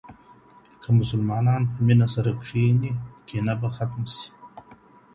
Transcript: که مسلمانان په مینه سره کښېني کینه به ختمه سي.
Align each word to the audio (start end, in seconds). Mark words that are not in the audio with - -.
که 0.81 0.89
مسلمانان 0.99 1.61
په 1.71 1.77
مینه 1.85 2.07
سره 2.15 2.31
کښېني 2.39 2.93
کینه 3.27 3.53
به 3.59 3.67
ختمه 3.75 4.09
سي. 4.15 4.27